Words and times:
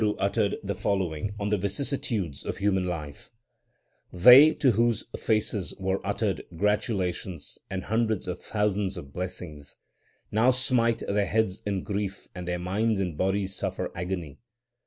Then 0.01 0.07
the 0.07 0.13
Guru 0.15 0.19
uttered 0.25 0.57
the 0.63 0.73
following 0.73 1.35
on 1.39 1.49
the 1.49 1.59
vicissitudes 1.59 2.43
of 2.43 2.57
human 2.57 2.87
life: 2.87 3.29
They 4.11 4.51
to 4.55 4.71
whose 4.71 5.05
faces 5.15 5.75
were 5.77 6.03
uttered 6.03 6.41
gratulations 6.55 7.59
and 7.69 7.83
hundreds 7.83 8.27
of 8.27 8.41
thousands 8.41 8.97
of 8.97 9.13
blessings, 9.13 9.75
Now 10.31 10.49
smite 10.49 11.03
their 11.07 11.27
heads 11.27 11.61
in 11.67 11.83
grief; 11.83 12.27
and 12.33 12.47
their 12.47 12.57
minds 12.57 12.99
and 12.99 13.15
bodies 13.15 13.53
suffer 13.55 13.91
agony. 13.93 14.39